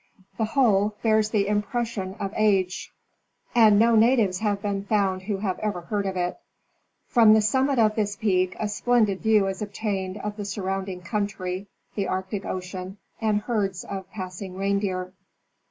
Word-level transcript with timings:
The 0.39 0.45
whole 0.45 0.95
bears 1.03 1.29
the 1.29 1.47
impression 1.47 2.15
of 2.19 2.33
age, 2.35 2.91
and 3.53 3.77
no 3.77 3.93
natives 3.95 4.39
have 4.39 4.59
been 4.63 4.83
found 4.83 5.21
who 5.21 5.37
have 5.37 5.59
ever 5.59 5.81
heard 5.81 6.07
of 6.07 6.17
it. 6.17 6.39
From 7.05 7.35
the 7.35 7.41
summit 7.43 7.77
of 7.77 7.93
this 7.93 8.15
peak 8.15 8.55
a 8.59 8.67
splendid 8.67 9.19
view 9.21 9.45
is 9.45 9.61
obtained 9.61 10.17
of 10.17 10.37
the 10.37 10.45
surround 10.45 10.89
ing 10.89 11.01
country, 11.01 11.67
the 11.93 12.07
Arctic 12.07 12.45
ocean, 12.45 12.97
and 13.21 13.41
herds 13.41 13.83
of 13.83 14.09
passing 14.09 14.55
reindeer. 14.57 15.13